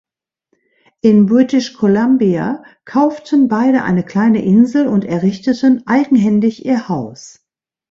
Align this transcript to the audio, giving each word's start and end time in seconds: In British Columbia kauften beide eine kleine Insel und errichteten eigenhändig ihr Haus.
In 1.03 1.27
British 1.27 1.75
Columbia 1.75 2.63
kauften 2.85 3.47
beide 3.47 3.83
eine 3.83 4.03
kleine 4.03 4.43
Insel 4.43 4.87
und 4.87 5.05
errichteten 5.05 5.85
eigenhändig 5.85 6.65
ihr 6.65 6.89
Haus. 6.89 7.45